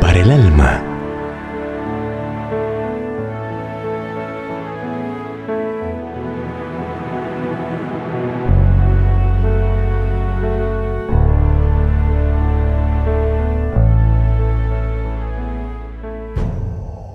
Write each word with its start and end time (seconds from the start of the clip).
Para 0.00 0.18
el 0.18 0.28
alma. 0.28 0.82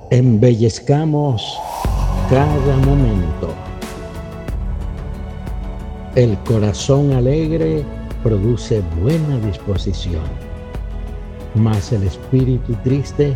Embellezcamos 0.09 1.59
cada 2.29 2.77
momento. 2.85 3.53
El 6.15 6.37
corazón 6.45 7.11
alegre 7.11 7.83
produce 8.23 8.81
buena 9.01 9.37
disposición, 9.45 10.23
mas 11.55 11.91
el 11.91 12.03
espíritu 12.03 12.73
triste 12.83 13.35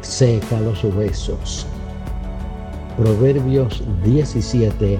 seca 0.00 0.60
los 0.60 0.82
huesos. 0.84 1.66
Proverbios 2.96 3.82
17, 4.04 4.98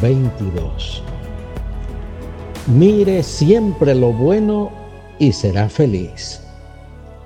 22. 0.00 1.02
Mire 2.66 3.22
siempre 3.22 3.94
lo 3.94 4.12
bueno 4.12 4.70
y 5.18 5.32
será 5.32 5.68
feliz. 5.68 6.42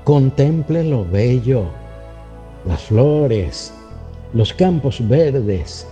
Contemple 0.05 0.85
lo 0.85 1.05
bello 1.05 1.67
las 2.67 2.83
flores, 2.85 3.73
los 4.33 4.53
campos 4.55 5.07
verdes, 5.07 5.87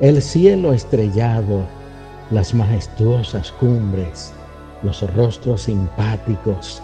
el 0.00 0.20
cielo 0.20 0.72
estrellado, 0.72 1.62
las 2.30 2.52
majestuosas 2.52 3.52
cumbres, 3.52 4.32
los 4.82 5.02
rostros 5.14 5.62
simpáticos, 5.62 6.82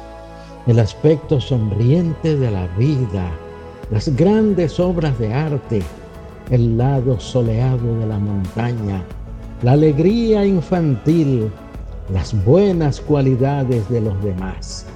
el 0.67 0.79
aspecto 0.79 1.41
sonriente 1.41 2.37
de 2.37 2.51
la 2.51 2.69
vida, 2.79 3.29
las 3.91 4.15
grandes 4.17 4.79
obras 4.79 5.19
de 5.19 5.33
arte, 5.33 5.83
el 6.51 6.79
lado 6.79 7.19
soleado 7.19 7.99
de 7.99 8.07
la 8.07 8.19
montaña, 8.19 9.03
la 9.63 9.73
alegría 9.73 10.47
infantil, 10.47 11.51
las 12.13 12.33
buenas 12.45 13.01
cualidades 13.01 13.89
de 13.89 14.01
los 14.01 14.23
demás. 14.23 14.87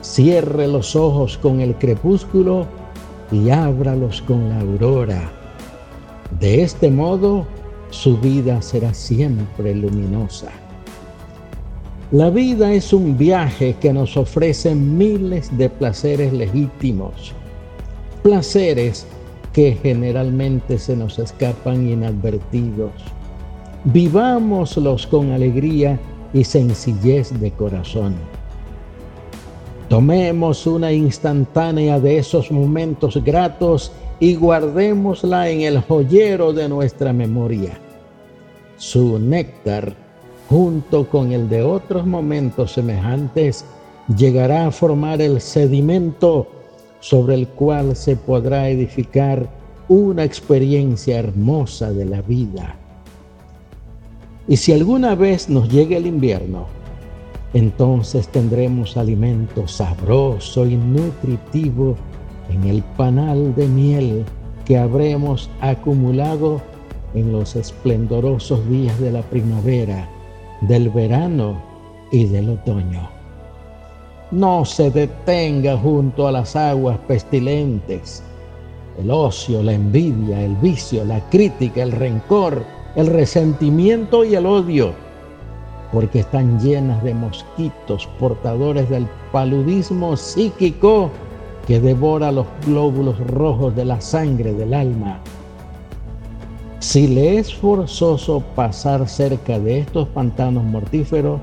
Cierre 0.00 0.66
los 0.66 0.96
ojos 0.96 1.38
con 1.38 1.60
el 1.60 1.74
crepúsculo 1.76 2.66
y 3.30 3.50
ábralos 3.50 4.22
con 4.22 4.48
la 4.48 4.60
aurora. 4.60 5.30
De 6.40 6.62
este 6.62 6.90
modo, 6.90 7.46
su 7.90 8.16
vida 8.18 8.60
será 8.60 8.92
siempre 8.92 9.74
luminosa. 9.74 10.50
La 12.10 12.30
vida 12.30 12.72
es 12.72 12.94
un 12.94 13.18
viaje 13.18 13.76
que 13.78 13.92
nos 13.92 14.16
ofrece 14.16 14.74
miles 14.74 15.54
de 15.58 15.68
placeres 15.68 16.32
legítimos, 16.32 17.34
placeres 18.22 19.06
que 19.52 19.72
generalmente 19.82 20.78
se 20.78 20.96
nos 20.96 21.18
escapan 21.18 21.86
inadvertidos. 21.86 22.92
Vivámoslos 23.84 25.06
con 25.06 25.32
alegría 25.32 26.00
y 26.32 26.44
sencillez 26.44 27.38
de 27.38 27.50
corazón. 27.50 28.14
Tomemos 29.90 30.66
una 30.66 30.90
instantánea 30.90 32.00
de 32.00 32.16
esos 32.16 32.50
momentos 32.50 33.22
gratos 33.22 33.92
y 34.18 34.34
guardémosla 34.34 35.50
en 35.50 35.60
el 35.60 35.82
joyero 35.82 36.54
de 36.54 36.70
nuestra 36.70 37.12
memoria. 37.12 37.78
Su 38.78 39.18
néctar, 39.18 40.07
junto 40.48 41.08
con 41.08 41.32
el 41.32 41.48
de 41.48 41.62
otros 41.62 42.06
momentos 42.06 42.72
semejantes, 42.72 43.64
llegará 44.16 44.66
a 44.66 44.70
formar 44.70 45.20
el 45.20 45.40
sedimento 45.40 46.46
sobre 47.00 47.34
el 47.34 47.48
cual 47.48 47.94
se 47.94 48.16
podrá 48.16 48.68
edificar 48.68 49.48
una 49.88 50.24
experiencia 50.24 51.18
hermosa 51.18 51.92
de 51.92 52.04
la 52.04 52.22
vida. 52.22 52.76
Y 54.46 54.56
si 54.56 54.72
alguna 54.72 55.14
vez 55.14 55.48
nos 55.48 55.68
llega 55.68 55.96
el 55.96 56.06
invierno, 56.06 56.66
entonces 57.54 58.28
tendremos 58.28 58.96
alimento 58.96 59.68
sabroso 59.68 60.66
y 60.66 60.76
nutritivo 60.76 61.96
en 62.50 62.64
el 62.64 62.82
panal 62.96 63.54
de 63.54 63.66
miel 63.66 64.24
que 64.64 64.78
habremos 64.78 65.50
acumulado 65.60 66.60
en 67.14 67.32
los 67.32 67.56
esplendorosos 67.56 68.68
días 68.68 68.98
de 69.00 69.12
la 69.12 69.22
primavera, 69.22 70.08
del 70.60 70.88
verano 70.90 71.56
y 72.10 72.24
del 72.24 72.50
otoño. 72.50 73.08
No 74.30 74.64
se 74.64 74.90
detenga 74.90 75.76
junto 75.76 76.28
a 76.28 76.32
las 76.32 76.54
aguas 76.56 76.98
pestilentes. 77.06 78.22
El 78.98 79.10
ocio, 79.10 79.62
la 79.62 79.72
envidia, 79.72 80.42
el 80.42 80.56
vicio, 80.56 81.04
la 81.04 81.20
crítica, 81.30 81.82
el 81.82 81.92
rencor, 81.92 82.64
el 82.96 83.06
resentimiento 83.06 84.24
y 84.24 84.34
el 84.34 84.46
odio 84.46 84.92
porque 85.92 86.20
están 86.20 86.60
llenas 86.60 87.02
de 87.02 87.14
mosquitos 87.14 88.06
portadores 88.18 88.88
del 88.90 89.06
paludismo 89.32 90.16
psíquico 90.16 91.10
que 91.66 91.80
devora 91.80 92.32
los 92.32 92.46
glóbulos 92.66 93.18
rojos 93.26 93.74
de 93.74 93.84
la 93.84 94.00
sangre 94.00 94.52
del 94.52 94.74
alma. 94.74 95.20
Si 96.88 97.06
le 97.06 97.38
es 97.38 97.54
forzoso 97.54 98.42
pasar 98.56 99.06
cerca 99.10 99.58
de 99.58 99.80
estos 99.80 100.08
pantanos 100.08 100.64
mortíferos, 100.64 101.38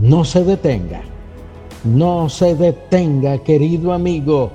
no 0.00 0.24
se 0.24 0.42
detenga, 0.42 1.02
no 1.84 2.28
se 2.28 2.56
detenga, 2.56 3.38
querido 3.38 3.92
amigo, 3.92 4.50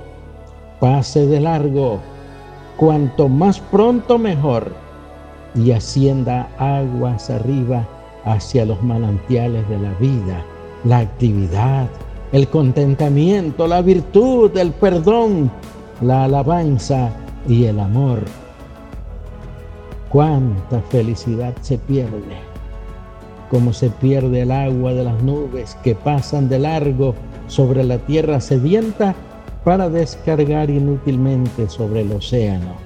pase 0.78 1.26
de 1.26 1.40
largo, 1.40 2.00
cuanto 2.76 3.30
más 3.30 3.58
pronto 3.58 4.18
mejor, 4.18 4.74
y 5.54 5.70
ascienda 5.70 6.50
aguas 6.58 7.30
arriba 7.30 7.88
hacia 8.26 8.66
los 8.66 8.82
manantiales 8.82 9.66
de 9.70 9.78
la 9.78 9.94
vida, 9.94 10.44
la 10.84 10.98
actividad, 10.98 11.88
el 12.32 12.46
contentamiento, 12.48 13.66
la 13.66 13.80
virtud, 13.80 14.54
el 14.58 14.72
perdón, 14.72 15.50
la 16.02 16.24
alabanza 16.24 17.08
y 17.48 17.64
el 17.64 17.80
amor. 17.80 18.20
Cuánta 20.16 20.80
felicidad 20.80 21.52
se 21.60 21.76
pierde, 21.76 22.38
como 23.50 23.74
se 23.74 23.90
pierde 23.90 24.40
el 24.40 24.50
agua 24.50 24.94
de 24.94 25.04
las 25.04 25.22
nubes 25.22 25.76
que 25.84 25.94
pasan 25.94 26.48
de 26.48 26.58
largo 26.58 27.14
sobre 27.48 27.84
la 27.84 27.98
tierra 27.98 28.40
sedienta 28.40 29.14
para 29.62 29.90
descargar 29.90 30.70
inútilmente 30.70 31.68
sobre 31.68 32.00
el 32.00 32.12
océano 32.12 32.76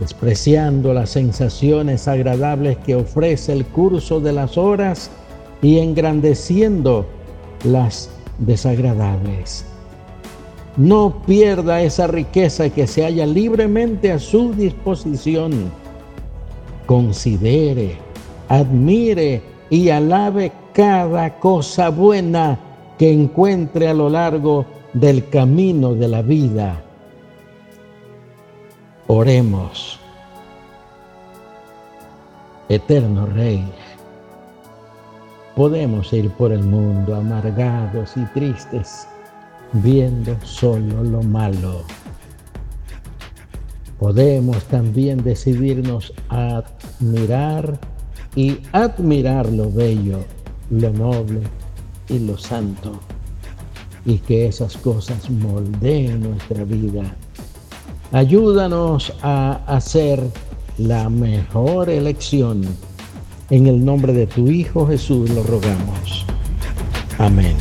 despreciando 0.00 0.94
las 0.94 1.10
sensaciones 1.10 2.08
agradables 2.08 2.78
que 2.78 2.94
ofrece 2.94 3.52
el 3.52 3.66
curso 3.66 4.18
de 4.18 4.32
las 4.32 4.56
horas 4.56 5.10
y 5.60 5.78
engrandeciendo 5.78 7.04
las 7.64 8.08
desagradables. 8.38 9.66
No 10.76 11.22
pierda 11.26 11.80
esa 11.80 12.06
riqueza 12.06 12.68
que 12.70 12.86
se 12.86 13.04
halla 13.04 13.26
libremente 13.26 14.12
a 14.12 14.18
su 14.18 14.52
disposición. 14.52 15.70
Considere, 16.86 17.96
admire 18.48 19.42
y 19.70 19.88
alabe 19.88 20.52
cada 20.72 21.38
cosa 21.38 21.88
buena 21.88 22.58
que 22.98 23.12
encuentre 23.12 23.88
a 23.88 23.94
lo 23.94 24.08
largo 24.08 24.66
del 24.92 25.28
camino 25.28 25.94
de 25.94 26.08
la 26.08 26.22
vida 26.22 26.82
Oremos. 29.08 30.00
Eterno 32.68 33.24
Rey, 33.26 33.64
podemos 35.54 36.12
ir 36.12 36.28
por 36.32 36.50
el 36.50 36.64
mundo 36.64 37.14
amargados 37.14 38.16
y 38.16 38.24
tristes, 38.34 39.06
viendo 39.72 40.36
solo 40.44 41.02
lo 41.02 41.22
malo. 41.22 41.82
Podemos 43.98 44.62
también 44.64 45.22
decidirnos 45.22 46.12
a 46.28 46.62
admirar 47.00 47.78
y 48.34 48.58
admirar 48.72 49.50
lo 49.50 49.70
bello, 49.70 50.20
lo 50.70 50.90
noble 50.90 51.40
y 52.08 52.18
lo 52.18 52.36
santo, 52.36 53.00
y 54.04 54.18
que 54.18 54.46
esas 54.46 54.76
cosas 54.76 55.30
moldeen 55.30 56.20
nuestra 56.20 56.64
vida 56.64 57.16
Ayúdanos 58.12 59.12
a 59.22 59.60
hacer 59.66 60.22
la 60.78 61.10
mejor 61.10 61.90
elección. 61.90 62.62
En 63.50 63.66
el 63.66 63.84
nombre 63.84 64.12
de 64.12 64.26
tu 64.26 64.48
Hijo 64.48 64.86
Jesús 64.86 65.28
lo 65.30 65.42
rogamos. 65.42 66.24
Amén. 67.18 67.56